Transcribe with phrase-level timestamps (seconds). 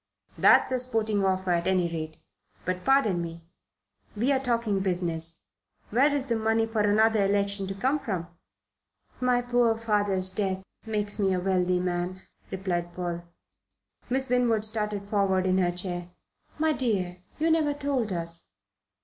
[0.35, 2.17] "That's a sporting offer, at any rate.
[2.65, 3.45] But, pardon me
[4.15, 5.43] we're talking business
[5.91, 8.27] where is the money for another election to come from?"
[9.19, 13.25] "My poor father's death makes me a wealthy man," replied Paul.
[14.09, 16.09] Miss Winwood started forward in her chair.
[16.57, 18.49] "My dear, you never told us."